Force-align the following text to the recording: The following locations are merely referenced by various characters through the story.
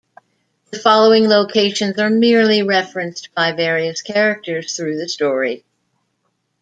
The 0.71 0.79
following 0.79 1.27
locations 1.27 1.99
are 1.99 2.09
merely 2.09 2.63
referenced 2.63 3.29
by 3.35 3.51
various 3.51 4.01
characters 4.01 4.75
through 4.75 4.97
the 4.97 5.07
story. 5.07 5.63